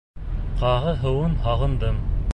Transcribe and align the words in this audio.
—Ҡағы 0.61 0.95
һыуын 1.03 1.39
һағындым. 1.45 2.05